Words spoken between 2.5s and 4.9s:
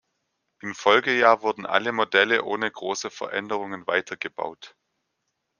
große Veränderungen weitergebaut.